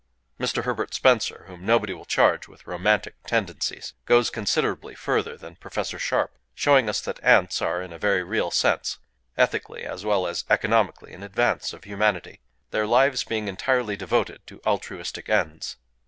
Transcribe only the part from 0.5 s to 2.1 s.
Herbert Spencer, whom nobody will